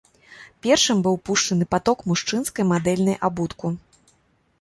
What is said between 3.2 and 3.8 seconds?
абутку.